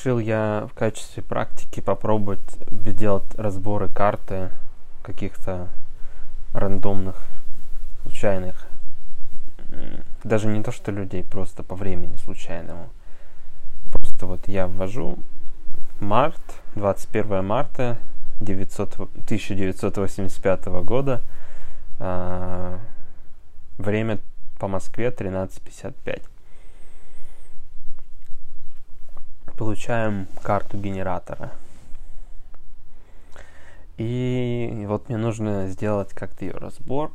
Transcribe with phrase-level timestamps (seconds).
[0.00, 4.48] решил я в качестве практики попробовать делать разборы карты
[5.02, 5.68] каких-то
[6.54, 7.16] рандомных,
[8.02, 8.66] случайных.
[10.24, 12.88] Даже не то, что людей, просто по времени случайному.
[13.92, 15.18] Просто вот я ввожу
[16.00, 16.40] март,
[16.76, 17.98] 21 марта
[18.40, 21.20] 900, 1985 года,
[21.98, 22.78] э,
[23.76, 24.18] время
[24.58, 26.22] по Москве 13.55.
[29.60, 31.52] Получаем карту генератора.
[33.98, 37.12] И вот мне нужно сделать как-то ее разбор.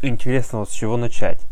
[0.00, 1.46] Интересно, вот с чего начать.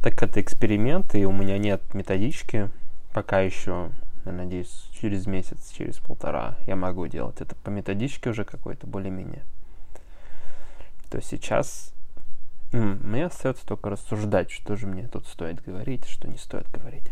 [0.00, 2.70] Так это эксперимент, и у меня нет методички.
[3.12, 3.90] Пока еще,
[4.26, 9.42] я надеюсь, через месяц, через полтора я могу делать это по методичке уже какой-то более-менее.
[11.10, 11.92] То сейчас
[12.70, 17.10] мне остается только рассуждать, что же мне тут стоит говорить, что не стоит говорить.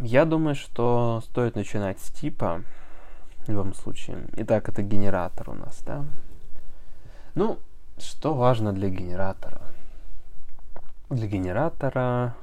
[0.00, 2.62] Я думаю, что стоит начинать с типа,
[3.38, 4.26] в любом случае.
[4.36, 6.04] Итак, это генератор у нас, да?
[7.34, 7.58] Ну,
[7.98, 9.60] что важно для генератора?
[11.10, 12.34] Для генератора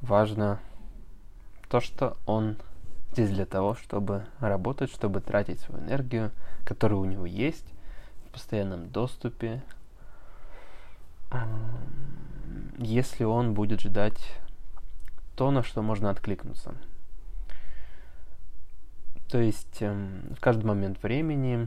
[0.00, 0.60] важно
[1.68, 2.56] то, что он
[3.12, 6.30] здесь для того, чтобы работать, чтобы тратить свою энергию,
[6.64, 7.66] которая у него есть,
[8.26, 9.62] в постоянном доступе,
[12.78, 14.40] если он будет ждать
[15.40, 16.74] то, на что можно откликнуться.
[19.30, 21.66] То есть эм, в каждый момент времени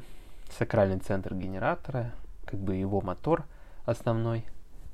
[0.52, 2.14] сакральный центр генератора,
[2.46, 3.46] как бы его мотор
[3.86, 4.46] основной,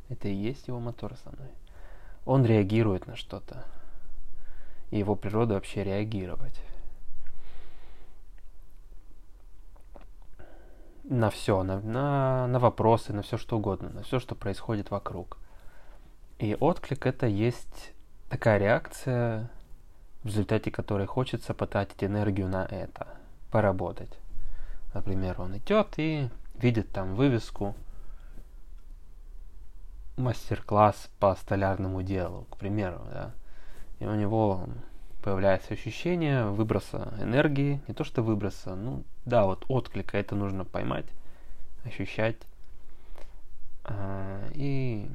[0.07, 1.49] это и есть его мотор основной,
[2.25, 3.65] он реагирует на что-то
[4.91, 6.61] и его природа вообще реагировать.
[11.03, 15.37] На все, на, на, на вопросы, на все что угодно, на все, что происходит вокруг.
[16.37, 17.93] И отклик это есть
[18.29, 19.49] такая реакция,
[20.23, 23.07] в результате которой хочется потратить энергию на это,
[23.51, 24.17] поработать.
[24.93, 27.75] Например, он идет и видит там вывеску
[30.17, 33.33] мастер-класс по столярному делу, к примеру, да
[33.99, 34.65] и у него
[35.21, 41.05] появляется ощущение выброса энергии, не то что выброса, ну да, вот отклика это нужно поймать,
[41.83, 42.37] ощущать.
[43.83, 45.09] А, и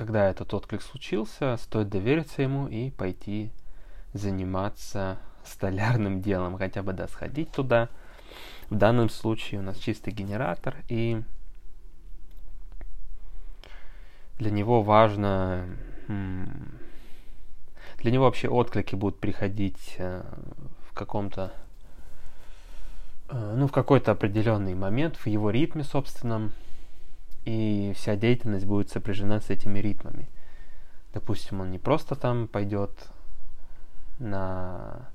[0.00, 3.50] когда этот отклик случился, стоит довериться ему и пойти
[4.14, 7.90] заниматься столярным делом, хотя бы да, сходить туда.
[8.70, 11.20] В данном случае у нас чистый генератор и
[14.38, 15.66] для него важно...
[17.98, 20.22] Для него вообще отклики будут приходить э,
[20.88, 21.52] в каком-то...
[23.28, 26.54] Э, ну, в какой-то определенный момент, в его ритме собственном,
[27.44, 30.28] и вся деятельность будет сопряжена с этими ритмами.
[31.12, 32.90] Допустим, он не просто там пойдет
[34.18, 35.08] на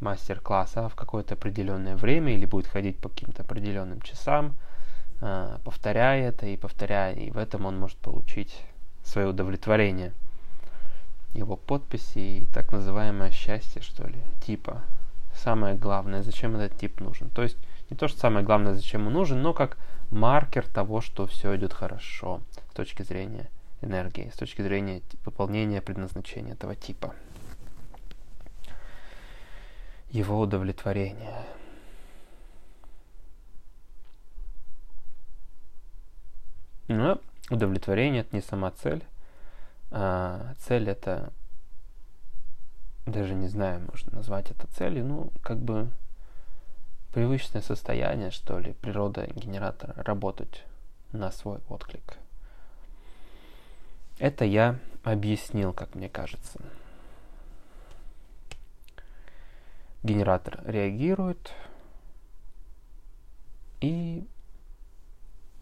[0.00, 4.54] мастер-класс, а в какое-то определенное время или будет ходить по каким-то определенным часам,
[5.20, 8.62] а, повторяя это и повторяя, и в этом он может получить
[9.02, 10.12] свое удовлетворение.
[11.34, 14.82] Его подписи и так называемое счастье, что ли, типа.
[15.34, 17.28] Самое главное, зачем этот тип нужен.
[17.30, 17.58] То есть
[17.90, 19.78] не то, что самое главное, зачем он нужен, но как
[20.10, 26.54] маркер того, что все идет хорошо с точки зрения энергии, с точки зрения выполнения предназначения
[26.54, 27.14] этого типа.
[30.10, 31.44] Его удовлетворение.
[36.88, 37.20] Но
[37.50, 39.04] удовлетворение это не сама цель.
[39.90, 41.32] А цель это
[43.06, 45.88] даже не знаю, можно назвать это целью, ну, как бы
[47.16, 50.66] привычное состояние, что ли, природа генератора работать
[51.12, 52.18] на свой отклик.
[54.18, 56.60] Это я объяснил, как мне кажется.
[60.02, 61.54] Генератор реагирует
[63.80, 64.26] и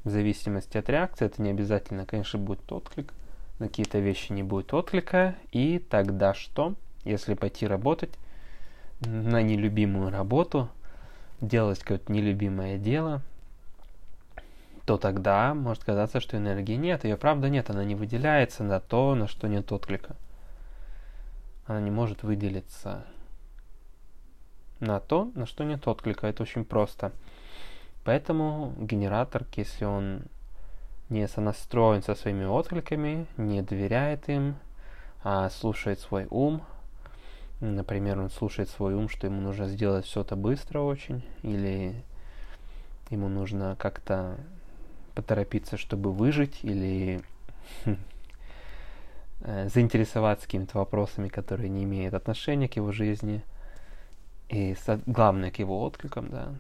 [0.03, 3.15] в зависимости от реакции, это не обязательно, конечно, будет отклик,
[3.61, 6.75] на какие-то вещи не будет отклика, и тогда что?
[7.05, 8.19] Если пойти работать
[9.03, 10.69] на нелюбимую работу,
[11.47, 13.23] делать какое-то нелюбимое дело,
[14.87, 17.05] то тогда может казаться, что энергии нет.
[17.05, 20.17] Ее правда нет, она не выделяется на то, на что нет отклика.
[21.67, 23.05] Она не может выделиться
[24.81, 26.27] на то, на что нет отклика.
[26.27, 27.13] Это очень просто.
[28.05, 30.25] Поэтому генератор, если он
[31.09, 34.57] не сонастроен со своими откликами, не доверяет им,
[35.23, 36.63] а слушает свой ум,
[37.61, 41.95] например, он слушает свой ум, что ему нужно сделать все это быстро очень, или
[43.11, 44.39] ему нужно как-то
[45.15, 47.23] поторопиться, чтобы выжить, или
[49.41, 53.43] э, заинтересоваться какими-то вопросами, которые не имеют отношения к его жизни,
[54.49, 56.55] и главное, к его откликам, да,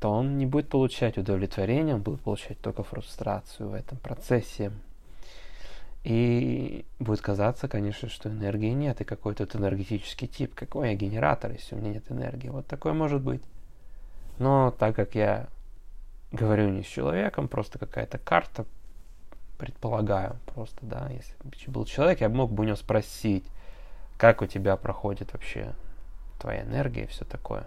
[0.00, 4.72] то он не будет получать удовлетворение, он будет получать только фрустрацию в этом процессе.
[6.04, 10.54] И будет казаться, конечно, что энергии нет, и какой-то энергетический тип.
[10.54, 12.50] Какой я генератор, если у меня нет энергии?
[12.50, 13.42] Вот такое может быть.
[14.38, 15.48] Но так как я
[16.30, 18.66] говорю не с человеком, просто какая-то карта,
[19.56, 23.46] предполагаю, просто, да, если бы был человек, я мог бы у него спросить,
[24.18, 25.74] как у тебя проходит вообще
[26.38, 27.66] твоя энергия и все такое.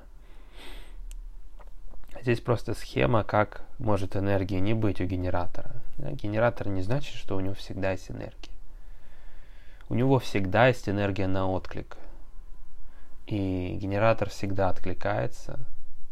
[2.22, 5.72] Здесь просто схема, как может энергии не быть у генератора.
[5.98, 8.52] Генератор не значит, что у него всегда есть энергия.
[9.90, 11.98] У него всегда есть энергия на отклик.
[13.28, 15.60] И генератор всегда откликается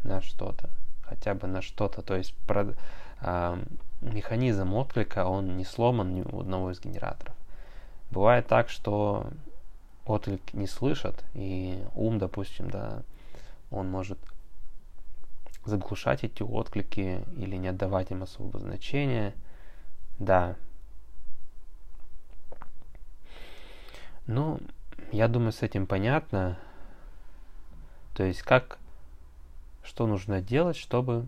[0.04, 0.70] на что-то.
[1.04, 2.02] Хотя бы на что-то.
[2.02, 2.74] То есть про,
[3.22, 3.58] э,
[4.02, 7.36] механизм отклика, он не сломан ни у одного из генераторов.
[8.12, 9.28] Бывает так, что
[10.06, 13.02] отклик не слышат, и ум, допустим, да,
[13.72, 14.20] он может
[15.66, 19.34] заглушать эти отклики или не отдавать им особого значения.
[20.20, 20.56] Да.
[24.28, 24.60] Ну,
[25.12, 26.58] я думаю, с этим понятно.
[28.14, 28.80] То есть, как,
[29.84, 31.28] что нужно делать, чтобы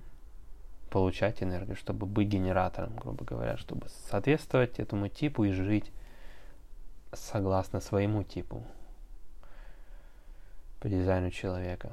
[0.89, 5.91] получать энергию, чтобы быть генератором, грубо говоря, чтобы соответствовать этому типу и жить
[7.13, 8.63] согласно своему типу
[10.79, 11.91] по дизайну человека.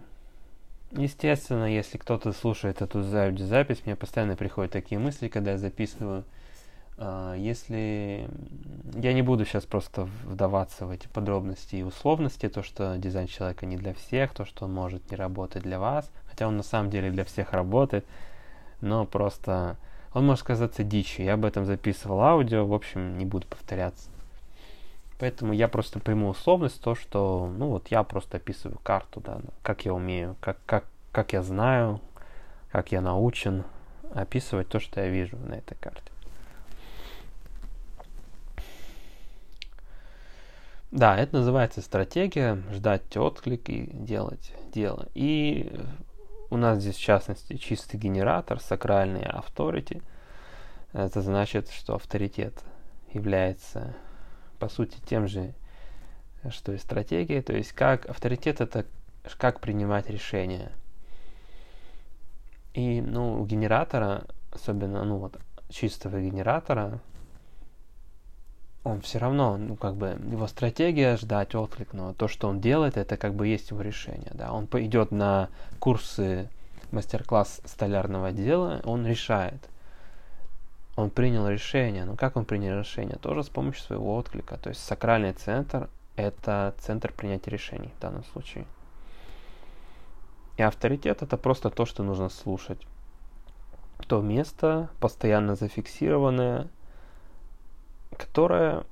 [0.92, 6.25] Естественно, если кто-то слушает эту аудиозапись, мне постоянно приходят такие мысли, когда я записываю.
[6.96, 8.28] А, если
[8.94, 13.66] я не буду сейчас просто вдаваться в эти подробности и условности, то, что дизайн человека
[13.66, 16.90] не для всех, то, что он может не работать для вас, хотя он на самом
[16.90, 18.06] деле для всех работает,
[18.80, 19.76] но просто
[20.12, 21.25] он может казаться дичью.
[21.25, 24.13] Я об этом записывал аудио, в общем, не буду повторяться.
[25.19, 29.84] Поэтому я просто приму условность, то, что, ну вот я просто описываю карту, да, как
[29.84, 32.00] я умею, как, как, как я знаю,
[32.72, 33.64] как я научен
[34.12, 36.11] описывать то, что я вижу на этой карте.
[40.90, 45.08] Да, это называется стратегия, ждать отклик и делать дело.
[45.14, 45.72] И
[46.50, 50.02] у нас здесь, в частности, чистый генератор, сакральный authority.
[50.93, 52.62] Это значит, что авторитет
[53.12, 53.96] является
[54.58, 55.54] по сути тем же,
[56.50, 57.42] что и стратегия.
[57.42, 58.86] То есть как авторитет это
[59.38, 60.72] как принимать решения.
[62.74, 67.00] И ну, у генератора, особенно ну, вот, чистого генератора,
[68.82, 72.98] он все равно, ну, как бы, его стратегия ждать отклик, но то, что он делает,
[72.98, 74.52] это как бы есть его решение, да.
[74.52, 75.48] Он идет на
[75.78, 76.50] курсы
[76.90, 79.68] мастер-класс столярного дела, он решает,
[80.96, 82.05] он принял решение.
[82.05, 83.17] Но как он принял решение?
[83.17, 84.56] Тоже с помощью своего отклика.
[84.58, 88.67] То есть сакральный центр– это центр принятия решений в данном случае.
[90.56, 92.81] И авторитет– это просто то, что нужно слушать.
[94.06, 96.69] То место, постоянно зафиксированное,
[98.17, 98.85] которое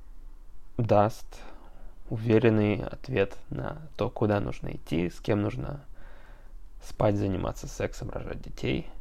[0.77, 1.25] даст
[2.09, 5.81] уверенный ответ на то, куда нужно идти, с кем нужно
[6.83, 8.89] спать, заниматься сексом, рожать детей–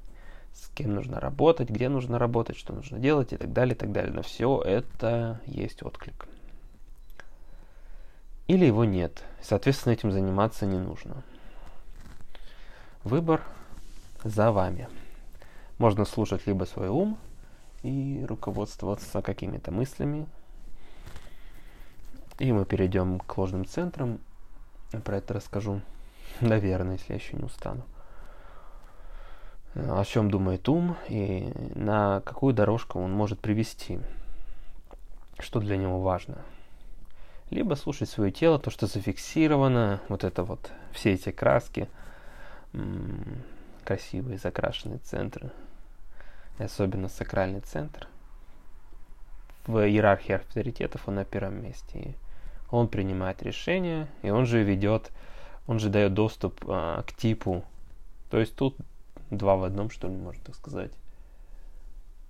[0.55, 3.93] с кем нужно работать, где нужно работать, что нужно делать и так далее, и так
[3.93, 4.13] далее.
[4.13, 6.27] На все это есть отклик.
[8.47, 9.25] Или его нет.
[9.41, 11.23] Соответственно, этим заниматься не нужно.
[13.05, 13.43] Выбор
[14.25, 14.89] за вами.
[15.79, 17.19] Можно слушать либо свой ум
[17.83, 20.27] и руководствоваться какими-то мыслями.
[22.39, 24.19] И мы перейдем к ложным центрам.
[25.05, 25.81] Про это расскажу,
[26.41, 27.85] наверное, если я еще не устану
[29.75, 34.01] о чем думает ум и на какую дорожку он может привести,
[35.39, 36.39] что для него важно.
[37.51, 41.89] Либо слушать свое тело, то, что зафиксировано, вот это вот, все эти краски,
[43.85, 45.51] красивые закрашенные центры,
[46.59, 48.09] и особенно сакральный центр.
[49.67, 51.99] В иерархии авторитетов он на первом месте.
[51.99, 52.17] И
[52.71, 55.13] он принимает решения, и он же ведет,
[55.67, 57.65] он же дает доступ а, к типу.
[58.31, 58.77] То есть тут
[59.33, 60.93] Два в одном, что ли, можно так сказать.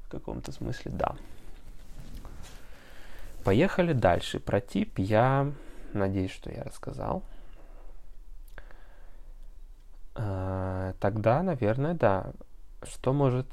[0.04, 1.16] В каком-то смысле, да.
[3.42, 4.38] Поехали дальше.
[4.38, 5.50] Про тип я
[5.92, 7.24] надеюсь, что я рассказал.
[10.14, 12.30] А, тогда, наверное, да.
[12.84, 13.48] Что может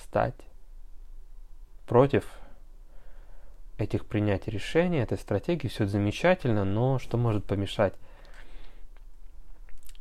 [0.00, 0.36] стать
[1.88, 2.24] против
[3.76, 7.94] этих принятий решений, этой стратегии, все замечательно, но что может помешать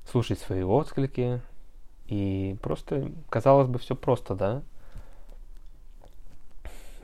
[0.06, 1.42] слушать свои отклики,
[2.08, 4.64] и просто, казалось бы, все просто, да?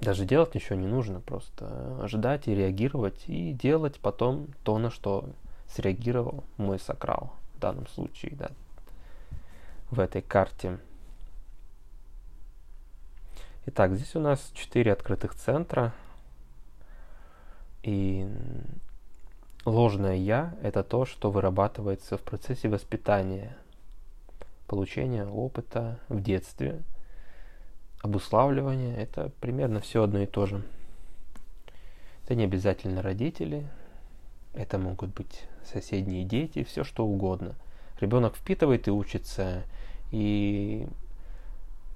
[0.01, 5.25] даже делать ничего не нужно, просто ждать и реагировать, и делать потом то, на что
[5.67, 8.49] среагировал мой сакрал в данном случае, да,
[9.91, 10.79] в этой карте.
[13.65, 15.93] Итак, здесь у нас четыре открытых центра.
[17.83, 18.27] И
[19.65, 23.55] ложное «я»— это то, что вырабатывается в процессе воспитания,
[24.69, 26.83] получения опыта в детстве.
[28.01, 30.63] Обуславливание— это примерно все одно и то же.
[32.23, 33.67] Это не обязательно родители,
[34.53, 37.55] это могут быть соседние дети, все что угодно.
[37.99, 39.63] Ребенок впитывает и учится,
[40.11, 40.87] и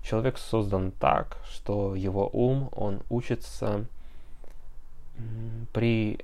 [0.02, 3.86] человек создан так, что его ум, он учится
[5.72, 6.20] при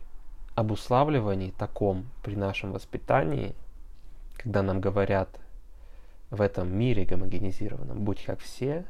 [0.55, 3.53] обуславливании таком, при нашем воспитании,
[4.35, 5.29] когда нам говорят
[6.31, 8.85] в этом мире гомогенизированном, будь как все,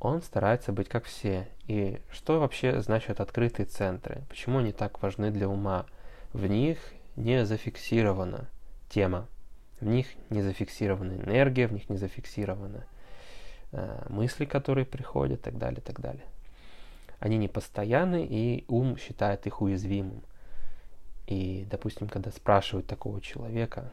[0.00, 1.48] он старается быть как все.
[1.68, 4.22] И что вообще значит открытые центры?
[4.28, 5.86] Почему они так важны для ума?
[6.32, 6.78] В них
[7.16, 8.48] не зафиксирована
[8.88, 9.28] тема,
[9.80, 12.84] в них не зафиксирована энергия, в них не зафиксирована
[13.70, 16.24] э, мысли, которые приходят, так далее, так далее.
[17.20, 20.22] Они не постоянны, и ум считает их уязвимым.
[21.28, 23.92] И, допустим, когда спрашивают такого человека,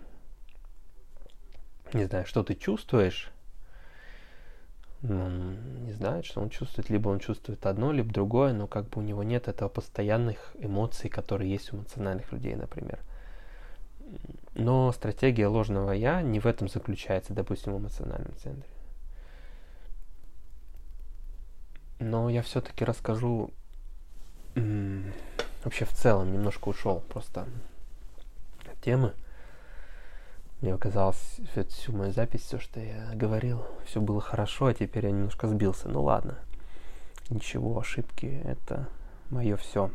[1.94, 3.32] не знаю, что ты чувствуешь,
[5.04, 9.00] он не знает, что он чувствует, либо он чувствует одно, либо другое, но как бы
[9.00, 13.00] у него нет этого постоянных эмоций, которые есть у эмоциональных людей, например.
[14.56, 18.70] Но стратегия ложного я не в этом заключается, допустим, в эмоциональном центре.
[22.00, 23.52] Но я все-таки расскажу
[25.64, 27.48] вообще в целом немножко ушел просто
[28.70, 29.14] от темы.
[30.62, 31.40] Мне казалось,
[31.70, 35.88] всю мою запись, все, что я говорил, все было хорошо, а теперь я немножко сбился.
[35.88, 36.38] Ну ладно,
[37.30, 38.90] ничего, ошибки, это
[39.30, 39.90] мое все.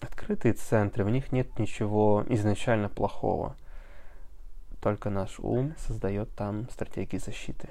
[0.00, 3.54] Открытые центры, в них нет ничего изначально плохого.
[4.80, 7.68] Только наш ум создает там стратегии защиты.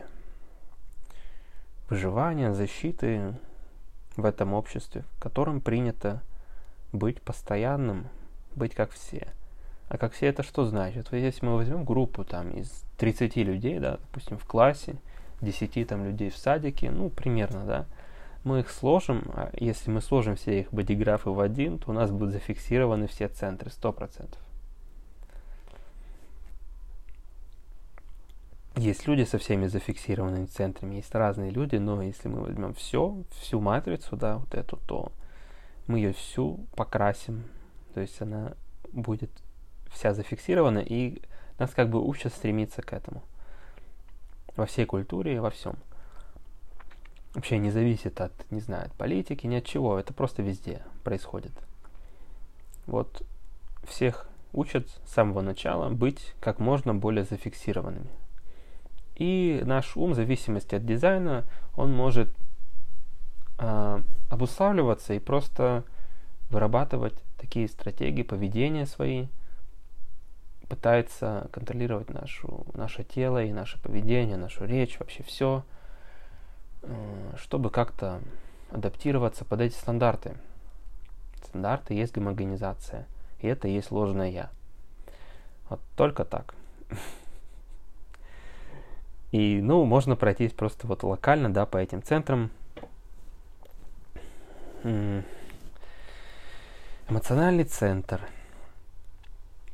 [1.90, 3.36] Выживания, защиты
[4.16, 6.22] в этом обществе, в котором принято
[6.92, 8.10] быть постоянным,
[8.56, 9.28] быть как все–
[9.94, 11.12] а как все это что значит?
[11.12, 14.96] Вот если мы возьмем группу там из 30 людей, да, допустим, в классе,
[15.42, 17.86] 10 там людей в садике, ну, примерно, да,
[18.44, 22.10] мы их сложим, а если мы сложим все их бодиграфы в один, то у нас
[22.10, 24.36] будут зафиксированы все центры, 100%.
[28.76, 33.62] Есть люди со всеми зафиксированными центрами, есть разные люди, но если мы возьмем все, всю
[33.62, 35.12] матрицу, да, вот эту, то
[35.86, 37.44] мы ее всю покрасим,
[37.94, 38.54] то есть она
[38.92, 39.30] будет
[39.94, 41.22] вся зафиксирована, и
[41.60, 43.24] нас как бы учат стремиться к этому.
[44.56, 45.76] Во всей культуре и во всем.
[47.34, 49.98] Вообще не зависит от, не знаю, от политики, ни от чего.
[49.98, 51.52] Это просто везде происходит.
[52.86, 53.24] Вот
[53.88, 58.10] всех учат с самого начала быть как можно более зафиксированными.
[59.16, 61.46] И наш ум, в зависимости от дизайна,
[61.76, 62.30] он может
[63.60, 65.84] э, обуславливаться и просто
[66.50, 69.28] вырабатывать такие стратегии поведения свои–
[70.68, 75.64] пытается контролировать нашу, наше тело и наше поведение, нашу речь, вообще все,
[76.82, 78.22] э, чтобы как-то
[78.72, 80.36] адаптироваться под эти стандарты.
[81.46, 83.08] Стандарты есть гомогенизация,
[83.40, 84.50] и это есть ложное я.
[85.70, 86.56] Вот только так.
[89.32, 92.52] И, ну, можно пройтись просто вот локально, да, по этим центрам.
[97.08, 98.22] Эмоциональный центр–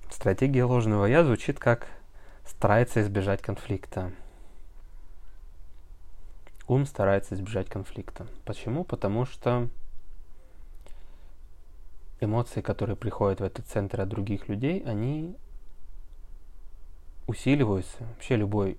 [0.10, 1.88] Стратегия ложного я звучит как
[2.46, 4.12] старается избежать конфликта.
[6.68, 8.28] Ум старается избежать конфликта.
[8.46, 8.84] Почему?
[8.84, 9.70] Потому что
[12.20, 15.36] эмоции, которые приходят в этот центр от других людей, они
[17.28, 18.04] усиливаются.
[18.14, 18.78] Вообще любой,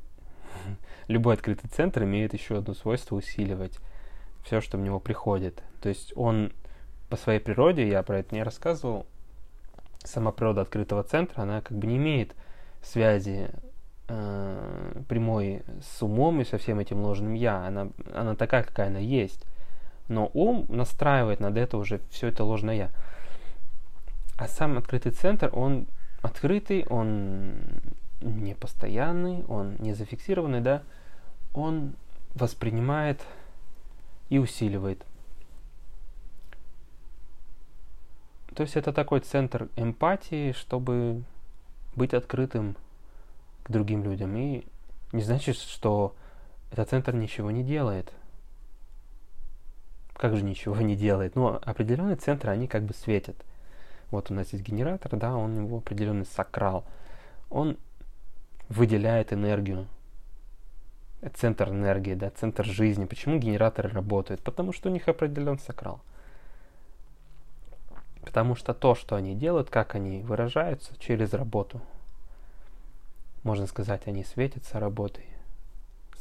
[1.08, 3.78] любой открытый центр имеет еще одно свойство усиливать
[4.44, 5.62] все, что в него приходит.
[5.80, 6.52] То есть он
[7.08, 9.06] по своей природе, я про это не рассказывал,
[10.04, 12.35] сама природа открытого центра, она как бы не имеет
[12.83, 13.50] связи
[14.09, 17.66] э, прямой с умом и со всем этим ложным я.
[17.66, 19.45] Она, она такая, какая она есть.
[20.09, 22.90] Но ум настраивает над это уже все это ложное я.
[24.37, 25.87] А сам открытый центр, он
[26.23, 27.54] открытый, он
[28.21, 30.83] не постоянный, он не зафиксированный, да,
[31.54, 31.95] он
[32.35, 33.21] воспринимает
[34.28, 35.04] и усиливает
[38.54, 41.23] То есть это такой центр эмпатии, чтобы
[41.95, 42.76] быть открытым
[43.62, 44.37] к другим людям.
[44.37, 44.64] И
[45.12, 46.14] не значит, что
[46.71, 48.12] этот центр ничего не делает.
[50.14, 51.35] как же ничего не делает?
[51.35, 53.37] Но определенные центры, они как бы светят.
[54.11, 56.85] Вот у нас есть генератор, да, он его определенный сакрал.
[57.49, 57.76] Он
[58.69, 59.87] выделяет энергию.
[61.35, 63.04] Центр энергии, да, центр жизни.
[63.04, 64.42] Почему генераторы работают?
[64.42, 66.00] Потому что у них определен сакрал.
[68.23, 71.81] Потому что то, что они делают, как они выражаются через работу.
[73.43, 75.25] Можно сказать, они светятся работой.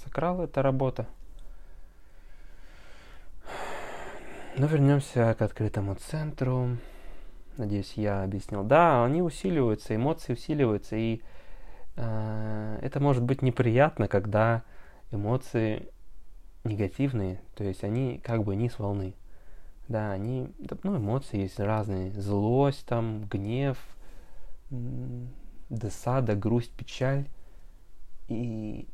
[0.03, 1.07] Сакрал— это работа.
[4.57, 6.77] Но вернемся к открытому центру.
[7.57, 8.63] Надеюсь, я объяснил.
[8.63, 11.21] Да, они усиливаются, эмоции усиливаются, и
[11.97, 14.63] э, это может быть неприятно, когда
[15.11, 15.89] эмоции
[16.63, 19.13] негативные, то есть они как бы низ волны.
[19.89, 20.53] Да, они,
[20.83, 22.11] ну, эмоции есть разные.
[22.11, 23.79] Злость, там, гнев,
[25.69, 27.25] досада, грусть, печаль.
[28.27, 28.87] И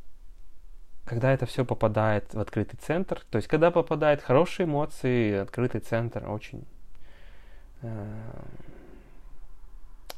[1.04, 6.30] когда это все попадает в открытый центр, то есть когда попадают хорошие эмоции, открытый центр
[6.30, 6.64] очень...
[7.82, 8.08] Э,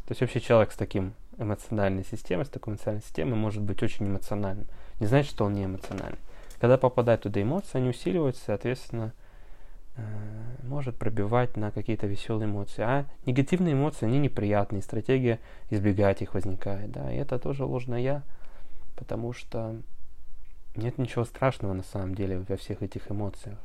[0.05, 4.05] то есть вообще человек с таким эмоциональной системой, с такой эмоциональной системой может быть очень
[4.05, 4.67] эмоциональным.
[4.99, 6.19] Не значит, что он не эмоциональный.
[6.59, 9.26] Когда попадают туда эмоции, они усиливаются, соответственно, Э,
[10.63, 12.81] может пробивать на какие-то веселые эмоции.
[12.81, 15.39] А негативные эмоции, они неприятные, стратегия
[15.69, 16.91] избегать их возникает.
[16.91, 17.11] Да?
[17.11, 18.23] И это тоже ложное я,
[18.95, 19.75] потому что
[20.75, 23.57] нет ничего страшного на самом деле во всех этих эмоциях.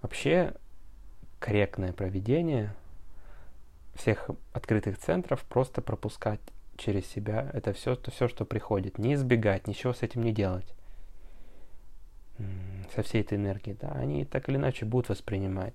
[0.00, 0.54] Вообще
[1.38, 2.74] корректное проведение
[3.94, 6.40] всех открытых центров просто пропускать
[6.76, 7.50] через себя.
[7.52, 8.98] Это все, то, все, что приходит.
[8.98, 10.74] Не избегать, ничего с этим не делать
[12.94, 15.74] со всей этой энергией, да, они так или иначе будут воспринимать.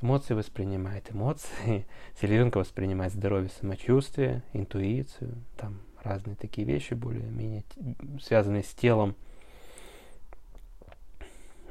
[0.00, 1.86] Эмоции воспринимает эмоции,
[2.20, 7.64] селезенка воспринимает здоровье, самочувствие, интуицию, там разные такие вещи, более-менее
[8.20, 9.14] связанные с телом.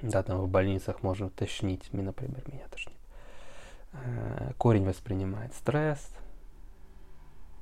[0.01, 2.97] Да, там в больницах можно тошнить, например, меня тошнит.
[3.93, 6.09] Э, корень воспринимает стресс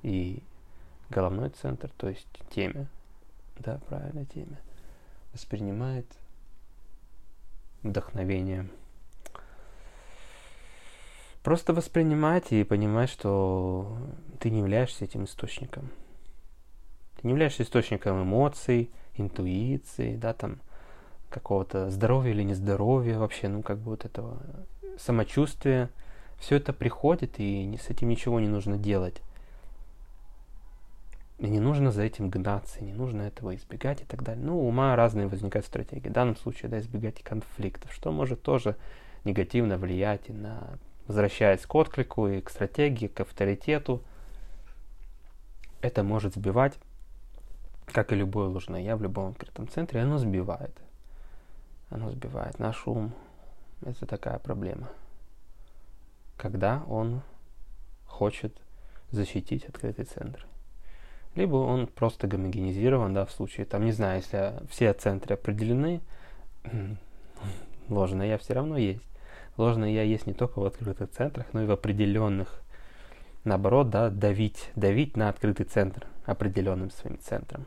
[0.04, 0.44] и
[1.10, 2.88] головной центр, то есть теме,
[3.58, 4.60] да, правильно, теме,
[5.34, 6.06] воспринимает
[7.84, 8.70] вдохновение.
[11.44, 13.98] Просто воспринимать и понимать, что
[14.40, 15.90] ты не являешься этим источником.
[17.16, 20.60] Ты не являешься источником эмоций, интуиции, да, там,
[21.30, 24.42] какого-то здоровья или нездоровья вообще, ну, как бы вот этого
[24.98, 25.90] самочувствия.
[26.40, 29.22] Все это приходит, и с этим ничего не нужно делать.
[31.40, 34.44] И не нужно за этим гнаться, не нужно этого избегать и так далее.
[34.44, 36.10] Ну, у ума разные возникают стратегии.
[36.10, 38.76] В данном случае, да, избегать конфликтов, что может тоже
[39.24, 44.04] негативно влиять и на, возвращаясь к отклику и к стратегии, к авторитету.
[45.82, 46.78] Это может сбивать,
[47.86, 50.76] как и любое ложное я в любом открытом центре, оно сбивает.
[51.90, 53.14] Оно сбивает наш ум.
[53.82, 54.90] Это такая проблема.
[56.36, 57.22] Когда он
[58.06, 58.54] хочет
[59.12, 60.46] защитить открытый центр
[61.36, 66.02] либо он просто гомогенизирован, да, в случае, там, не знаю, если все центры определены,
[67.90, 69.04] ложное я все равно есть.
[69.58, 72.62] Ложное я есть не только в открытых центрах, но и в определенных.
[73.44, 77.66] Наоборот, да, давить, давить на открытый центр определенным своим центром.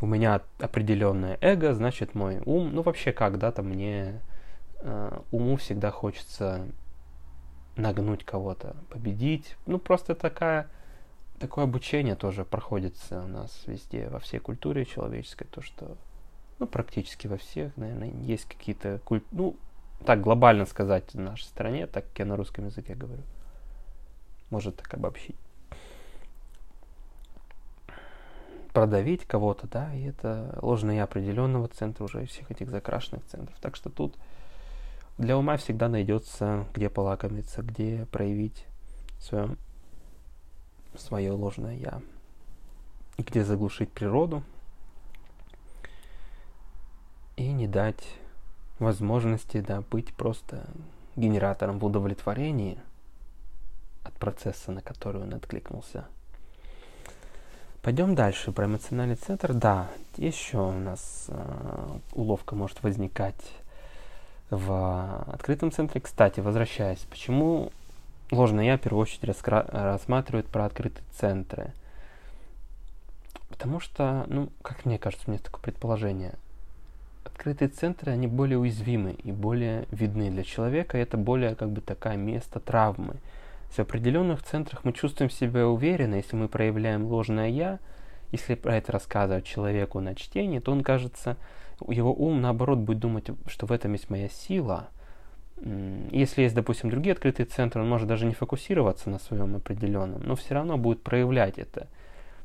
[0.00, 4.20] У меня определенное эго, значит мой ум, ну вообще как, да, там мне
[4.80, 6.66] э, уму всегда хочется
[7.76, 9.56] нагнуть кого-то, победить.
[9.66, 10.68] Ну просто такая
[11.40, 15.96] такое обучение тоже проходится у нас везде, во всей культуре человеческой, то, что,
[16.58, 19.22] ну, практически во всех, наверное, есть какие-то, куль...
[19.32, 19.56] ну,
[20.04, 23.22] так глобально сказать в нашей стране, так как я на русском языке говорю.
[24.50, 25.36] Может так обобщить.
[28.72, 33.58] Продавить кого-то, да, и это ложное я определенного центра уже всех этих закрашенных центров.
[33.60, 34.14] Так что тут
[35.18, 38.66] для ума всегда найдется, где полакомиться, где проявить
[39.18, 39.56] свое
[40.96, 42.00] свое ложное я.
[43.16, 44.42] И где заглушить природу
[47.36, 48.04] и не дать
[48.78, 50.64] возможности да, быть просто
[51.16, 52.78] генератором в удовлетворении
[54.04, 56.06] от процесса, на который он откликнулся.
[57.82, 59.54] Пойдем дальше про эмоциональный центр.
[59.54, 63.40] Да, еще у нас э, уловка может возникать
[64.50, 66.00] в открытом центре.
[66.00, 67.72] Кстати, возвращаясь, почему
[68.30, 71.72] ложное я в первую очередь раскра- рассматривают про открытые центры.
[73.48, 76.34] Потому что, ну, как мне кажется, у меня такое предположение.
[77.24, 80.96] Открытые центры, они более уязвимы и более видны для человека.
[80.96, 83.16] И это более как бы такая место травмы.
[83.68, 87.78] В определенных центрах мы чувствуем себя уверенно, если мы проявляем ложное «я»,
[88.32, 91.36] если про это рассказывать человеку на чтении, то он кажется,
[91.88, 94.88] его ум наоборот будет думать, что в этом есть моя сила–
[95.62, 100.34] если есть, допустим, другие открытые центры, он может даже не фокусироваться на своем определенном, но
[100.34, 101.88] все равно будет проявлять это.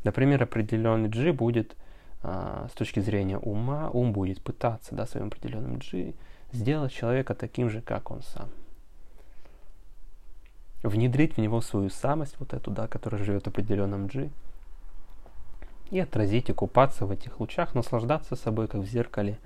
[0.04, 1.76] Например, определенный G будет
[2.22, 6.14] а, с точки зрения ума, ум будет пытаться да, своим определенным G
[6.52, 8.50] сделать человека таким же, как он сам.
[10.84, 14.30] Внедрить в него свою самость, вот эту, да, которая живет в определенном G,
[15.90, 19.38] и отразить, и купаться в этих лучах, наслаждаться собой, как в зеркале.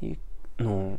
[0.00, 0.18] И,
[0.58, 0.98] ну,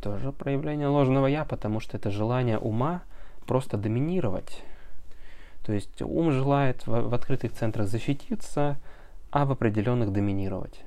[0.00, 3.02] тоже проявление ложного я, потому что это желание ума
[3.46, 4.62] просто доминировать.
[5.64, 8.78] То есть ум желает в, в открытых центрах защититься,
[9.30, 10.82] а в определенных доминировать.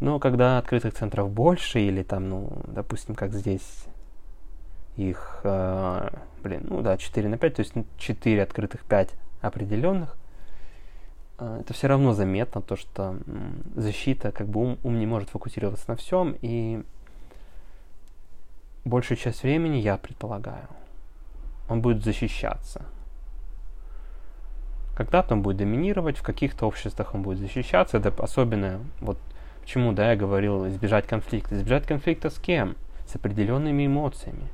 [0.00, 3.86] Но когда открытых центров больше, или там, ну, допустим, как здесь
[4.96, 6.08] их, э,
[6.42, 10.16] блин, ну да, 4 на 5, то есть 4 открытых, 5 определенных,
[11.38, 13.16] э, это все равно заметно, то, что
[13.74, 16.82] защита, как бы ум, ум не может фокусироваться на всем, и
[18.84, 20.68] большую часть времени, я предполагаю,
[21.68, 22.84] он будет защищаться.
[24.96, 27.98] Когда-то он будет доминировать, в каких-то обществах он будет защищаться.
[27.98, 29.16] Это особенно, вот
[29.60, 31.54] почему, да, я говорил, избежать конфликта.
[31.54, 32.74] Избежать конфликта с кем?
[33.06, 34.48] С определенными эмоциями.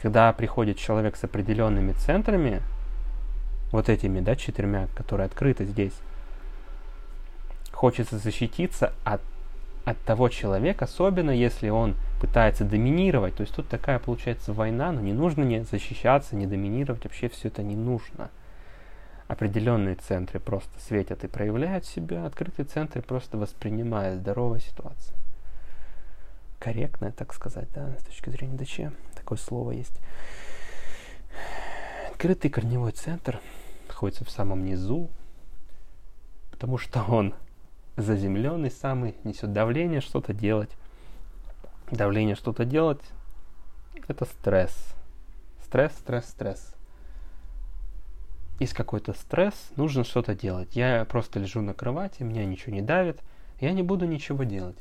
[0.00, 2.62] Когда приходит человек с определенными центрами,
[3.70, 5.94] вот этими, да, четырьмя, которые открыты здесь,
[7.72, 9.20] хочется защититься от
[9.86, 13.36] от того человека, особенно если он пытается доминировать.
[13.36, 17.48] То есть тут такая получается война, но не нужно не защищаться, не доминировать, вообще все
[17.48, 18.30] это не нужно.
[19.28, 25.16] Определенные центры просто светят и проявляют себя, открытые центры просто воспринимают здоровая ситуация.
[26.58, 28.92] Корректная, так сказать, да, с точки зрения ДЧ.
[29.14, 30.00] Такое слово есть.
[32.10, 33.40] Открытый корневой центр
[33.86, 35.10] находится в самом низу,
[36.50, 37.34] потому что он
[37.96, 40.70] заземленный самый, несет давление что-то делать.
[41.90, 43.00] Давление что-то делать–
[44.08, 44.94] это стресс.
[45.62, 46.74] Стресс, стресс, стресс.
[48.58, 50.76] Есть какой-то стресс, нужно что-то делать.
[50.76, 53.20] Я просто лежу на кровати, меня ничего не давит,
[53.60, 54.78] я не буду ничего делать.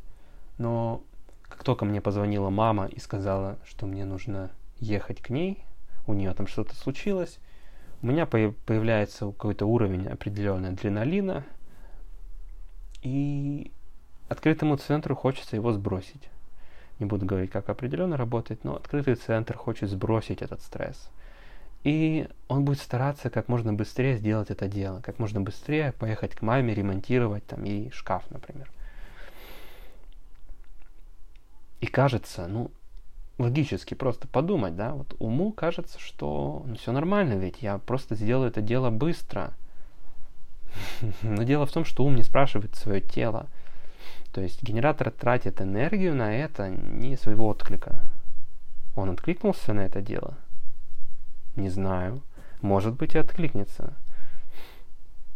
[0.57, 1.03] Но
[1.43, 5.63] как только мне позвонила мама и сказала, что мне нужно ехать к ней,
[6.07, 7.39] у нее там что-то случилось,
[8.01, 11.43] у меня появляется какой-то уровень определенный адреналина,
[13.05, 13.71] и
[14.29, 16.29] открытому центру хочется его сбросить.
[16.97, 21.11] Не буду говорить, как определенно работает, но открытый центр хочет сбросить этот стресс.
[21.83, 26.41] И он будет стараться как можно быстрее сделать это дело, как можно быстрее поехать к
[26.41, 28.71] маме, ремонтировать там ей шкаф, например.
[31.79, 32.71] И кажется, ну,
[33.37, 38.49] логически просто подумать, да, вот уму кажется, что ну, все нормально, ведь я просто сделаю
[38.49, 39.53] это дело быстро–
[41.21, 43.47] но дело в том, что ум не спрашивает свое тело.
[44.31, 48.01] То есть генератор тратит энергию на это не своего отклика.
[48.95, 50.35] Он откликнулся на это дело?
[51.55, 52.21] Не знаю.
[52.61, 53.93] Может быть и откликнется.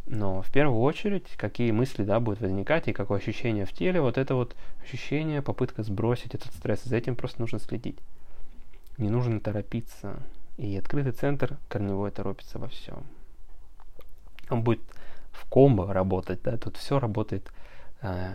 [0.06, 4.18] Но в первую очередь, какие мысли да, будут возникать и какое ощущение в теле, вот
[4.18, 6.84] это вот ощущение, попытка сбросить этот стресс.
[6.84, 8.00] За этим просто нужно следить.
[8.98, 10.16] Не нужно торопиться.
[10.58, 13.04] И открытый центр корневой торопится во всем.
[14.50, 14.82] Он будет
[15.40, 17.52] в комбо работать, да, тут все работает
[18.02, 18.32] э,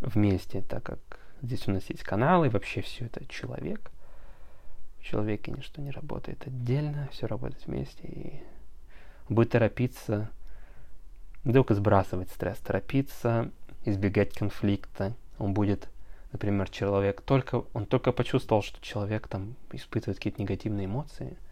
[0.00, 0.98] вместе, так как
[1.42, 3.90] здесь у нас есть каналы, вообще все это человек.
[5.00, 8.42] В человеке ничто не работает отдельно, все работает вместе, и
[9.28, 10.30] будет торопиться,
[11.44, 13.50] вдруг сбрасывать стресс, торопиться,
[13.84, 15.14] избегать конфликта.
[15.38, 15.88] Он будет,
[16.32, 21.38] например, человек только, он только почувствовал, что человек там испытывает какие-то негативные эмоции–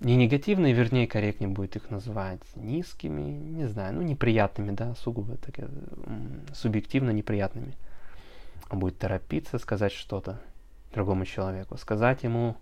[0.00, 5.68] не негативные, вернее, корректнее будет их называть низкими, не знаю, ну, неприятными, да, сугубо так,
[6.54, 7.74] субъективно неприятными.
[8.68, 10.40] Он будет торопиться сказать что-то
[10.92, 12.56] другому человеку, сказать ему,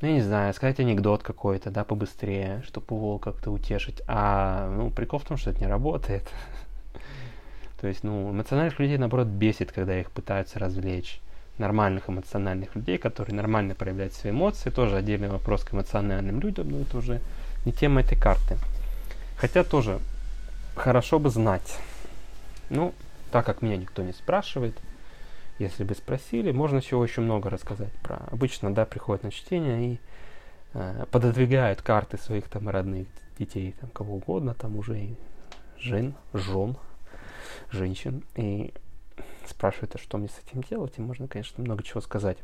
[0.00, 4.02] ну, я не знаю, сказать анекдот какой-то, да, побыстрее, чтобы его как-то утешить.
[4.06, 6.28] А, ну, прикол в том, что это не работает.
[7.80, 11.20] То есть, ну, эмоциональных людей, наоборот, бесит, когда их пытаются развлечь
[11.58, 14.70] нормальных эмоциональных людей, которые нормально проявляют свои эмоции.
[14.70, 17.20] Тоже отдельный вопрос к эмоциональным людям, но это уже
[17.64, 18.56] не тема этой карты.
[19.36, 20.00] Хотя тоже
[20.74, 21.78] хорошо бы знать.
[22.70, 22.94] Ну,
[23.30, 24.76] так как меня никто не спрашивает,
[25.58, 28.16] если бы спросили, можно еще много рассказать про.
[28.30, 30.00] Обычно, да, приходят на чтение и
[30.74, 33.06] э, пододвигают карты своих там родных
[33.38, 35.16] детей, там кого угодно, там уже и
[35.78, 36.76] жен, жен,
[37.70, 38.24] женщин.
[38.36, 38.72] И
[39.48, 42.38] спрашивает, а что мне с этим делать, и можно, конечно, много чего сказать.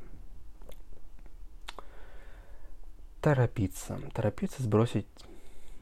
[3.20, 4.00] Торопиться.
[4.14, 5.06] Торопиться сбросить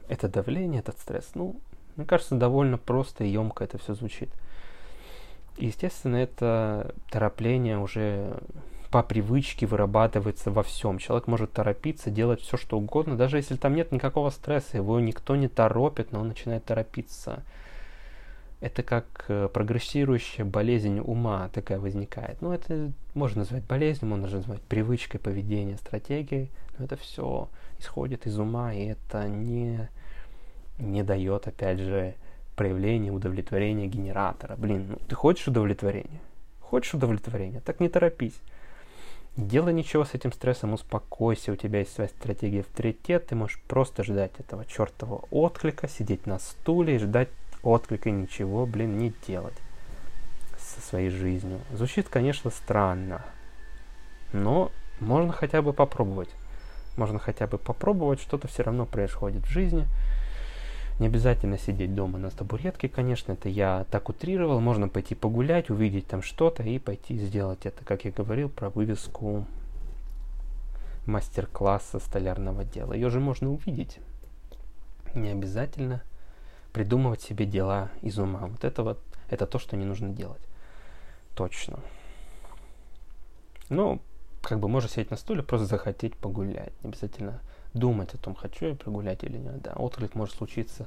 [0.07, 1.31] это давление, этот стресс.
[1.35, 1.59] Ну,
[1.95, 4.29] мне кажется, довольно просто и емко это все звучит.
[5.57, 8.39] Естественно, это торопление уже
[8.91, 10.97] по привычке вырабатывается во всем.
[10.99, 15.35] Человек может торопиться, делать все, что угодно, даже если там нет никакого стресса, его никто
[15.35, 17.43] не торопит, но он начинает торопиться.
[18.59, 22.41] Это как э, прогрессирующая болезнь ума такая возникает.
[22.41, 28.39] Ну, это можно назвать болезнью, можно назвать привычкой, поведения, стратегией, но это все исходит из
[28.39, 29.87] ума, и это не,
[30.79, 32.15] не дает, опять же,
[32.55, 34.55] проявления удовлетворения генератора.
[34.57, 36.19] Блин, ну ты хочешь удовлетворения?
[36.59, 37.61] Хочешь удовлетворения?
[37.61, 38.39] Так не торопись.
[39.37, 44.03] Делай ничего с этим стрессом, успокойся, у тебя есть своя стратегия авторитет, ты можешь просто
[44.03, 47.29] ждать этого чертового отклика, сидеть на стуле и ждать
[47.63, 49.57] отклика и ничего, блин, не делать
[50.57, 51.59] со своей жизнью.
[51.71, 53.25] Звучит, конечно, странно,
[54.33, 56.29] но можно хотя бы попробовать.
[56.95, 59.85] Можно хотя бы попробовать, что-то все равно происходит в жизни.
[60.99, 64.59] Не обязательно сидеть дома на табуретке, конечно, это я так утрировал.
[64.59, 69.45] Можно пойти погулять, увидеть там что-то и пойти сделать это, как я говорил, про вывеску
[71.05, 72.93] мастер-класса столярного дела.
[72.93, 73.99] Ее же можно увидеть.
[75.13, 76.01] Не обязательно
[76.77, 78.45] придумывать себе дела из ума.
[78.45, 78.99] Вот это вот,
[79.31, 80.43] это то, что не нужно делать.
[81.35, 81.79] Точно.
[83.69, 83.99] Ну,
[84.43, 86.71] как бы можно сидеть на стуле, просто захотеть погулять.
[86.83, 87.41] Не обязательно
[87.73, 89.59] думать о том, хочу я прогулять или нет.
[89.63, 90.85] Да, отклик может случиться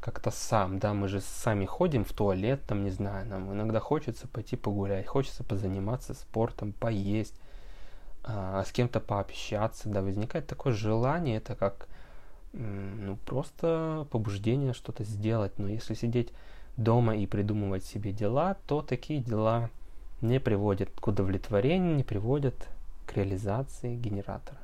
[0.00, 4.28] как-то сам, да, мы же сами ходим в туалет, там, не знаю, нам иногда хочется
[4.28, 7.34] пойти погулять, хочется позаниматься спортом, поесть,
[8.22, 11.88] а, с кем-то пообщаться, да, возникает такое желание, это как,
[12.52, 16.32] ну, просто побуждение что-то сделать, но если сидеть
[16.76, 19.70] дома и придумывать себе дела, то такие дела
[20.20, 22.68] не приводят к удовлетворению, не приводят
[23.06, 24.58] к реализации генератора.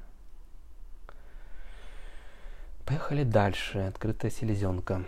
[2.85, 3.79] Поехали дальше.
[3.79, 5.05] Открытая селезенка.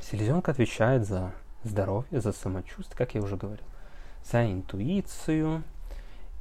[0.00, 3.64] Селезенка отвечает за здоровье, за самочувствие, как я уже говорил,
[4.24, 5.62] за интуицию.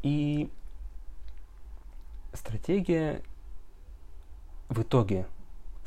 [0.01, 0.49] И
[2.33, 3.21] стратегия
[4.69, 5.27] в итоге,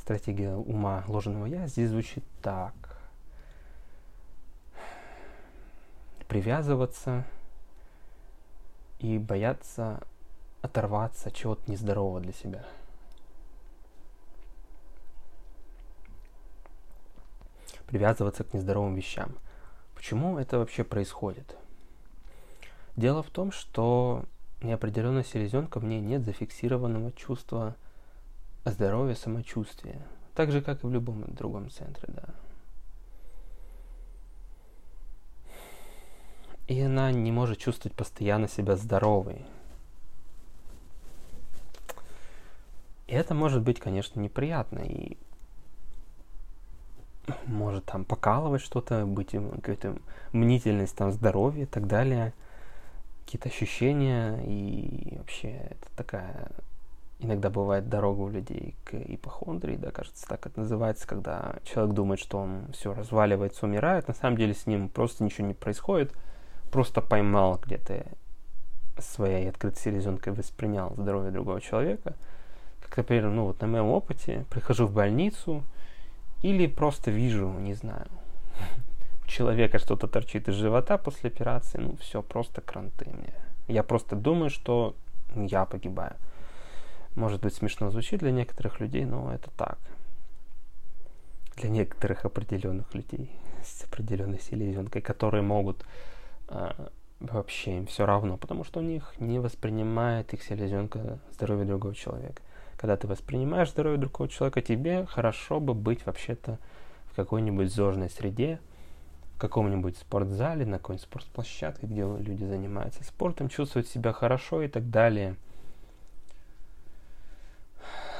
[0.01, 2.75] стратегия ума ложного я здесь звучит так.
[6.29, 7.25] Привязываться
[8.99, 10.03] и бояться
[10.63, 12.65] оторваться от чего-то нездорового для себя–
[17.87, 19.37] привязываться к нездоровым вещам.
[19.95, 21.57] Почему это вообще происходит?
[22.97, 24.25] Дело в том, что
[24.63, 27.77] неопределенная селезенка в ней нет зафиксированного чувства
[28.71, 30.01] здоровья, самочувствия.
[30.35, 32.25] Так же, как и в любом другом центре, да.
[36.67, 39.47] И она не может чувствовать постоянно себя здоровой.
[43.07, 44.81] И это может быть, конечно, неприятно.
[44.81, 45.17] И
[47.47, 49.97] может там покалывать что-то, быть какая-то
[50.33, 52.33] мнительность, там здоровье и так далее,
[53.25, 56.51] какие-то ощущения и вообще это такая
[57.19, 62.21] иногда бывает дорога у людей к ипохондрии, да, кажется, так это называется, когда человек думает,
[62.21, 66.13] что он все разваливается, умирает, на самом деле с ним просто ничего не происходит,
[66.71, 68.07] просто поймал где-то
[68.99, 72.15] своей открытой селезенкой воспринял здоровье другого человека.
[72.81, 75.65] Как, например, ну вот на моем опыте, прихожу в больницу,
[76.43, 78.07] или просто вижу, не знаю,
[79.25, 83.35] у человека что-то торчит из живота после операции, ну все, просто кранты мне.
[83.69, 84.95] Я просто думаю, что
[85.35, 86.17] я погибаю.
[87.17, 89.79] Может быть смешно звучит для некоторых людей, но это так.
[91.57, 93.33] Для некоторых определенных людей
[93.65, 95.85] с определенной селезенкой, которые могут
[96.49, 96.71] э,
[97.19, 102.43] вообще им все равно, потому что у них не воспринимает их селезенка здоровье другого человека
[102.77, 106.59] когда ты воспринимаешь здоровье другого человека, тебе хорошо бы быть вообще-то
[107.07, 108.61] в какой-нибудь зожной среде,
[109.35, 114.91] в каком-нибудь спортзале, на какой-нибудь спортплощадке, где люди занимаются спортом, чувствуют себя хорошо и так
[114.91, 115.37] далее.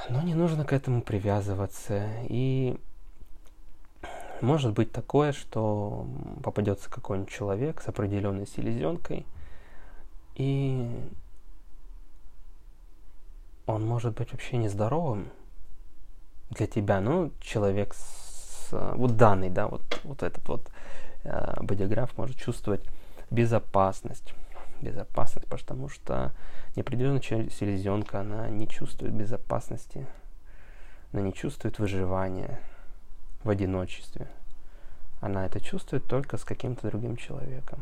[0.09, 2.07] Но не нужно к этому привязываться.
[2.23, 2.79] И
[4.41, 6.07] может быть такое, что
[6.43, 9.25] попадется какой-нибудь человек с определенной селезенкой,
[10.35, 10.87] и
[13.65, 15.29] он может быть вообще нездоровым
[16.51, 17.01] для тебя.
[17.01, 18.69] Ну, человек с...
[18.95, 20.69] Вот данный, да, вот, вот этот вот
[21.23, 22.81] э, бодиграф может чувствовать
[23.29, 24.33] безопасность.
[24.81, 26.31] Безопасность, потому что
[26.75, 30.05] неопределенная селезенка, она не чувствует безопасности.
[31.11, 32.59] Она не чувствует выживания
[33.43, 34.27] в одиночестве.
[35.19, 37.79] Она это чувствует только с каким-то другим человеком.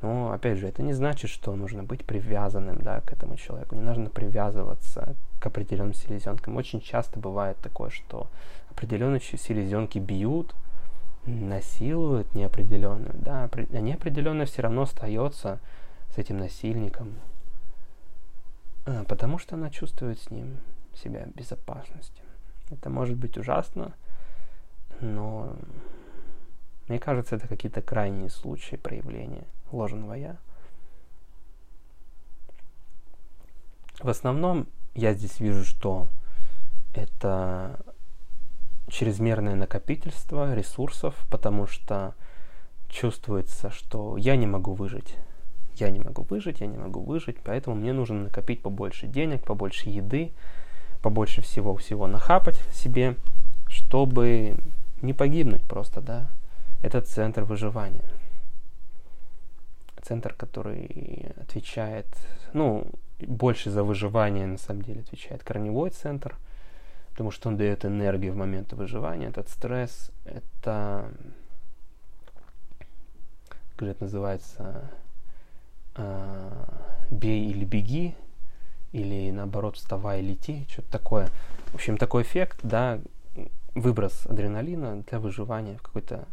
[0.00, 3.74] Но, опять же, это не значит, что нужно быть привязанным да, к этому человеку.
[3.74, 6.56] Не нужно привязываться к определенным селезенкам.
[6.56, 8.28] Очень часто бывает такое, что
[8.70, 10.54] определенные селезенки бьют,
[11.26, 13.14] насилуют неопределенную.
[13.14, 15.58] Да, а неопределенная все равно остается
[16.18, 17.14] с этим насильником,
[18.86, 20.56] а, потому что она чувствует с ним
[20.92, 22.22] себя в безопасности.
[22.70, 23.94] Это может быть ужасно,
[25.00, 25.56] но
[26.88, 30.38] мне кажется, это какие-то крайние случаи проявления ложного «я».
[34.00, 36.08] В основном я здесь вижу, что
[36.94, 37.78] это
[38.88, 42.16] чрезмерное накопительство ресурсов, потому что
[42.88, 45.14] чувствуется, что я не могу выжить.
[45.80, 49.88] Я не могу выжить, я не могу выжить, поэтому мне нужно накопить побольше денег, побольше
[49.88, 50.32] еды,
[51.02, 53.16] побольше всего-всего нахапать себе,
[53.68, 54.56] чтобы
[55.02, 56.28] не погибнуть просто, да.
[56.82, 58.04] Это центр выживания.
[60.02, 62.06] Центр, который отвечает,
[62.52, 62.86] ну,
[63.20, 66.36] больше за выживание на самом деле отвечает корневой центр,
[67.10, 71.10] потому что он дает энергию в момент выживания, этот стресс, это,
[73.76, 74.90] как же это называется,
[77.10, 78.14] бей или беги,
[78.92, 81.28] или наоборот вставай и лети, что-то такое.
[81.68, 83.00] В общем, такой эффект, да,
[83.74, 86.26] выброс адреналина для выживания в какой-то,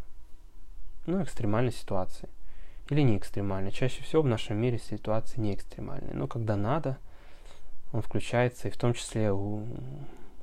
[1.06, 2.30] ну, экстремальной ситуации.
[2.90, 3.72] Или не экстремальной.
[3.72, 6.14] Чаще всего в нашем мире ситуации не экстремальные.
[6.14, 6.98] Но когда надо,
[7.92, 9.66] он включается, и в том числе у,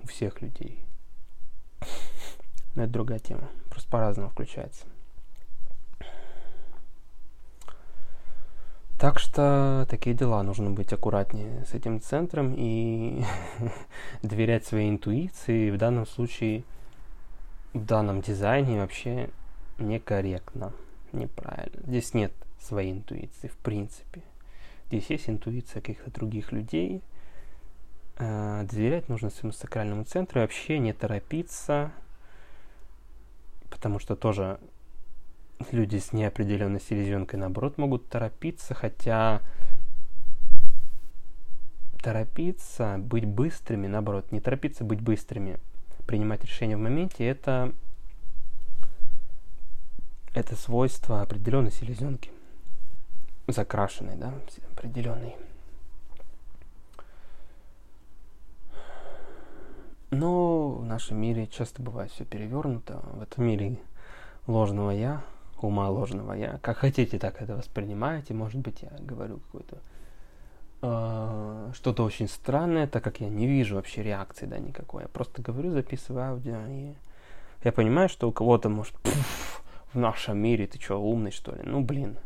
[0.02, 0.84] у всех людей.
[2.74, 3.48] Но это другая тема.
[3.70, 4.86] Просто по-разному включается.
[9.02, 10.44] Так что такие дела.
[10.44, 13.24] Нужно быть аккуратнее с этим центром и
[14.22, 15.72] доверять своей интуиции.
[15.72, 16.62] В данном случае,
[17.74, 19.28] в данном дизайне вообще
[19.80, 20.72] некорректно,
[21.10, 21.82] неправильно.
[21.84, 24.22] Здесь нет своей интуиции в принципе.
[24.86, 27.02] Здесь есть интуиция каких-то других людей.
[28.18, 31.90] Э, доверять нужно своему сакральному центру и вообще не торопиться,
[33.68, 34.60] потому что тоже
[35.70, 39.40] люди с неопределенной селезенкой, наоборот, могут торопиться, хотя
[42.02, 45.58] торопиться, быть быстрыми, наоборот, не торопиться, быть быстрыми,
[46.06, 47.72] принимать решения в моменте, это,
[50.34, 52.30] это свойство определенной селезенки,
[53.46, 54.34] закрашенной, да,
[54.72, 55.36] определенной.
[60.10, 63.00] Но в нашем мире часто бывает все перевернуто.
[63.14, 63.78] В этом мире
[64.46, 65.22] ложного я,
[65.64, 66.58] ума ложного я.
[66.62, 68.34] Как хотите, так это воспринимаете.
[68.34, 69.78] Может быть, я говорю какое-то
[70.82, 75.02] э, что-то очень странное, так как я не вижу вообще реакции, да, никакой.
[75.02, 76.94] Я просто говорю, записываю аудио, и
[77.64, 78.94] я понимаю, что у кого-то может
[79.92, 81.62] в нашем мире ты что, умный, что ли?
[81.64, 82.16] Ну, блин.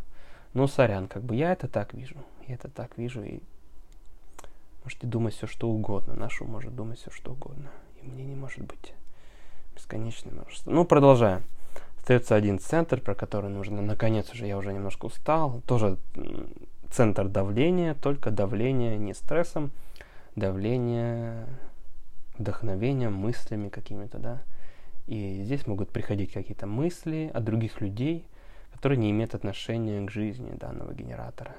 [0.55, 2.17] Ну, сорян, как бы я это так вижу.
[2.47, 3.41] Я это так вижу, и
[4.85, 6.15] можете думать все, что угодно.
[6.15, 7.71] Нашу может думать все, что угодно.
[8.03, 8.95] И мне не может быть
[9.75, 10.71] бесконечное множество.
[10.71, 11.43] Ну, продолжаем.
[12.07, 15.61] Остается один центр, про который нужно, наконец уже, я уже немножко устал.
[15.67, 15.99] Тоже
[16.89, 19.73] центр давления, только давление не стрессом,
[20.37, 21.49] давление
[22.39, 24.45] вдохновением, мыслями какими-то, да.
[25.09, 28.25] И здесь могут приходить какие-то мысли от других людей,
[28.73, 31.57] которые не имеют отношения к жизни данного генератора.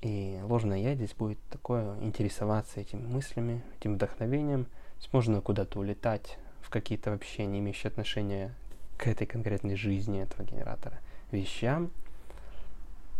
[0.00, 4.66] И ложное я здесь будет такое интересоваться этими мыслями, этим вдохновением.
[4.98, 8.56] Здесь можно куда-то улетать в какие-то вообще не имеющие отношения
[9.00, 10.98] к этой конкретной жизни этого генератора
[11.32, 11.90] вещам,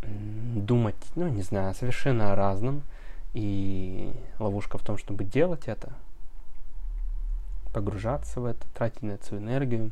[0.02, 2.82] думать, ну, не знаю, совершенно о разном.
[3.32, 5.92] И ловушка в том, чтобы делать это,
[7.72, 9.90] погружаться в это, тратить на эту энергию.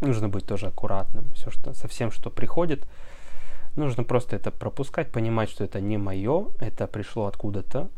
[0.00, 1.26] Нужно быть тоже аккуратным.
[1.34, 2.86] Все, что, со всем, что приходит,
[3.76, 7.90] нужно просто это пропускать, понимать, что это не мое, это пришло откуда-то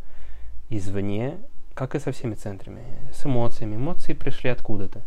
[0.69, 1.39] извне,
[1.75, 3.77] как и со всеми центрами, с эмоциями.
[3.77, 5.03] Эмоции пришли откуда-то.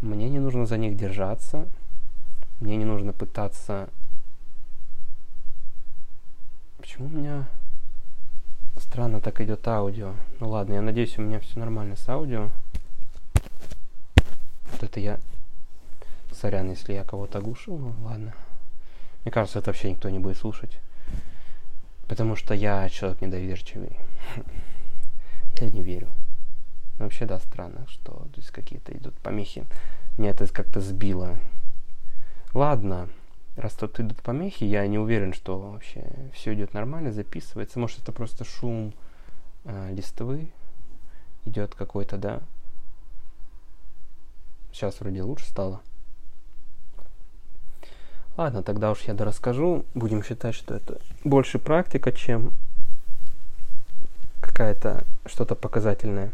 [0.00, 1.66] Мне не нужно за них держаться.
[2.60, 3.88] Мне не нужно пытаться...
[6.78, 7.48] Почему у меня
[8.76, 10.14] странно так идет аудио?
[10.40, 12.50] Ну ладно, я надеюсь, у меня все нормально с аудио.
[14.70, 15.18] Вот это я...
[16.32, 18.34] Сорян, если я кого-то оглушил, ну ладно.
[19.24, 20.78] Мне кажется, это вообще никто не будет слушать.
[22.08, 23.96] Потому что я человек недоверчивый.
[25.60, 26.08] я не верю.
[26.98, 29.66] Вообще, да, странно, что здесь какие-то идут помехи.
[30.16, 31.36] Меня это как-то сбило.
[32.52, 33.08] Ладно,
[33.56, 37.78] раз тут идут помехи, я не уверен, что вообще все идет нормально, записывается.
[37.78, 38.94] Может, это просто шум
[39.64, 40.50] э, листвы
[41.44, 42.40] идет какой-то, да?
[44.72, 45.80] Сейчас вроде лучше стало.
[48.36, 49.84] Ладно, тогда уж я расскажу.
[49.94, 52.52] Будем считать, что это больше практика, чем
[54.40, 56.32] какая-то что-то показательное.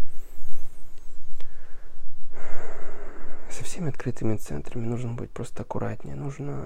[3.51, 6.17] Со всеми открытыми центрами нужно быть просто аккуратнее.
[6.17, 6.65] Нужно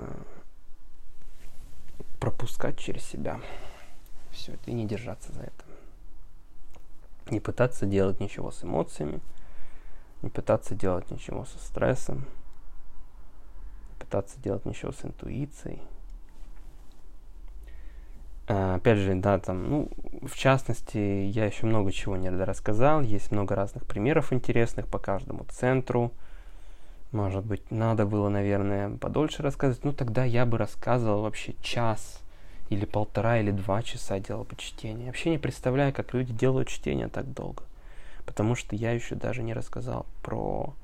[2.20, 3.40] пропускать через себя
[4.30, 5.64] все это и не держаться за это.
[7.30, 9.20] Не пытаться делать ничего с эмоциями,
[10.22, 12.26] не пытаться делать ничего со стрессом,
[13.90, 15.80] не пытаться делать ничего с интуицией.
[18.46, 19.88] А, опять же, да, там, ну,
[20.22, 25.44] в частности, я еще много чего не рассказал, есть много разных примеров интересных по каждому
[25.44, 26.12] центру.
[27.14, 29.84] Может быть, надо было, наверное, подольше рассказывать.
[29.84, 32.20] Ну, тогда я бы рассказывал вообще час
[32.70, 35.06] или полтора, или два часа делал бы чтение.
[35.06, 37.62] Вообще не представляю, как люди делают чтение так долго.
[38.26, 40.74] Потому что я еще даже не рассказал про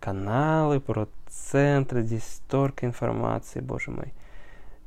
[0.00, 4.12] каналы, про центры, здесь столько информации, боже мой.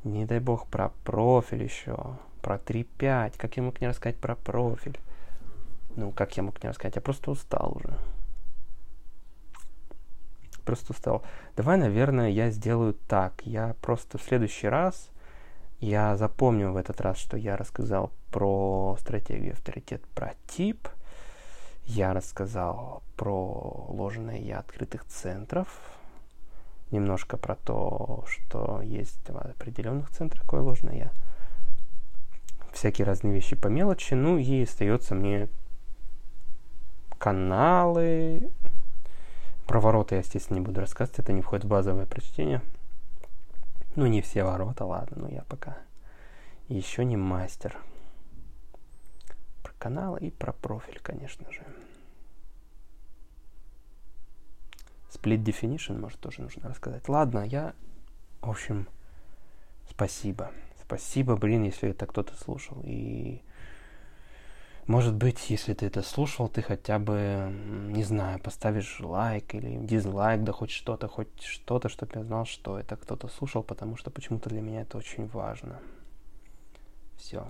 [0.04, 1.98] Не дай бог про профиль еще,
[2.42, 3.36] про 3.5.
[3.38, 5.00] Как я мог не рассказать про профиль?
[5.96, 6.98] Ну, как я мог не рассказать?
[6.98, 7.98] Я просто устал уже.
[10.66, 11.24] Просто устал.
[11.56, 13.42] Давай, наверное, я сделаю так.
[13.46, 15.10] Я просто в следующий раз
[15.80, 20.88] я запомню в этот раз, что я рассказал про стратегию авторитет, про тип.
[21.84, 25.68] Я рассказал про ложное я открытых центров.
[26.92, 31.12] Немножко про то, что есть в определенных центрах такое ложное я.
[32.72, 34.14] Всякие разные вещи по мелочи.
[34.14, 35.50] Ну и остается мне
[37.18, 38.52] каналы.
[39.68, 41.20] Про ворота я, естественно, не буду рассказывать.
[41.20, 42.62] Это не входит в базовое прочтение.
[43.96, 45.78] Ну, не все ворота, ладно, но я пока
[46.68, 47.78] еще не мастер.
[49.62, 51.64] Про канал и про профиль, конечно же.
[55.12, 57.08] Split definition, может, тоже нужно рассказать.
[57.08, 57.74] Ладно, я,
[58.42, 58.88] в общем,
[59.90, 60.52] спасибо.
[60.82, 62.82] Спасибо, блин, если это кто-то слушал.
[62.84, 63.42] И
[64.88, 67.50] может быть, если ты это слушал, ты хотя бы,
[67.90, 72.78] не знаю, поставишь лайк или дизлайк, да хоть что-то, хоть что-то, чтобы я знал, что
[72.78, 75.80] это кто-то слушал, потому что почему-то для меня это очень важно.
[77.18, 77.46] Все.